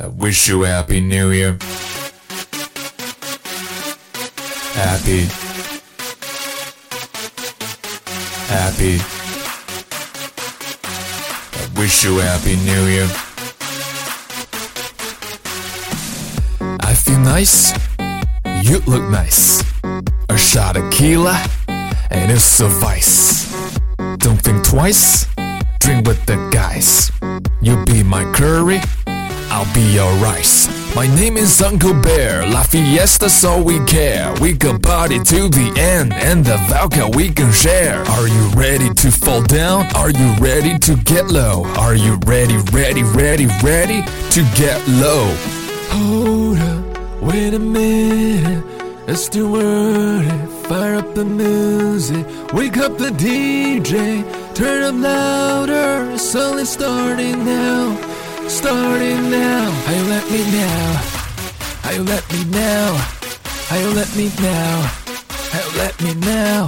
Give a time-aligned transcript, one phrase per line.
[0.00, 1.58] I wish you happy new year.
[4.74, 5.26] Happy.
[8.46, 9.00] Happy.
[11.52, 13.08] I wish you happy new year.
[16.78, 17.72] I feel nice.
[18.62, 19.64] You look nice.
[20.28, 21.44] A shot of tequila
[22.10, 23.52] and it's a vice.
[24.18, 25.26] Don't think twice.
[25.80, 27.10] Drink with the guys.
[27.60, 28.80] You be my curry,
[29.50, 30.68] I'll be your rice.
[30.94, 32.46] My name is Uncle Bear.
[32.46, 34.34] La fiesta's all we care.
[34.40, 38.02] We can party to the end, and the vodka we can share.
[38.16, 39.86] Are you ready to fall down?
[39.94, 41.64] Are you ready to get low?
[41.76, 45.26] Are you ready, ready, ready, ready to get low?
[45.90, 48.64] Hold up, wait a minute.
[49.06, 50.48] Let's do it.
[50.68, 52.26] Fire up the music.
[52.52, 54.22] Wake up the DJ.
[54.54, 56.10] Turn up louder.
[56.12, 58.17] It's only starting now.
[58.46, 59.70] Starting now.
[59.70, 60.92] How you let me now?
[61.82, 62.94] How you let me now?
[63.68, 64.82] How you let me now?
[65.50, 66.66] How you let me now?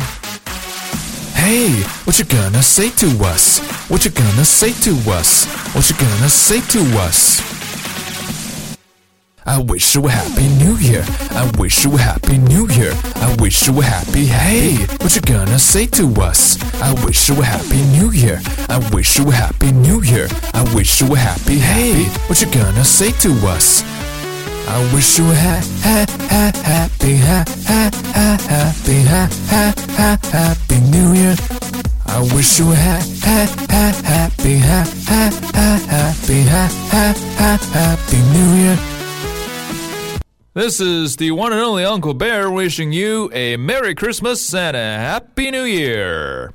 [1.34, 1.70] Hey,
[2.04, 3.60] what you gonna say to us?
[3.88, 5.46] What you gonna say to us?
[5.74, 7.49] What you gonna say to us?
[9.50, 11.04] I wish you a happy new year.
[11.32, 12.92] I wish you a happy new year.
[13.16, 14.76] I wish you a happy hey.
[15.02, 16.56] What you gonna say to us?
[16.80, 18.40] I wish you a happy new year.
[18.68, 20.28] I wish you a happy new year.
[20.54, 22.04] I wish you a happy hey.
[22.28, 23.82] What you gonna say to us?
[24.68, 30.18] I wish you a ha ha ha happy ha ha ha happy ha ha ha
[30.30, 31.34] happy new year.
[32.06, 35.22] I wish you a ha ha ha happy ha ha
[35.58, 37.04] ha happy ha ha
[37.38, 38.99] ha happy new year.
[40.60, 44.98] This is the one and only Uncle Bear wishing you a Merry Christmas and a
[44.98, 46.52] Happy New Year.